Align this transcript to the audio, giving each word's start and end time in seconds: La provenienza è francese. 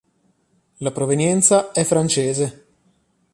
La 0.77 0.89
provenienza 0.91 1.71
è 1.71 1.83
francese. 1.83 2.65